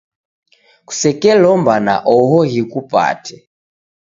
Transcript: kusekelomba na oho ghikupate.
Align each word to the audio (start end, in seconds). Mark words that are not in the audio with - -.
kusekelomba 0.87 1.73
na 1.85 1.95
oho 2.15 2.37
ghikupate. 2.51 3.35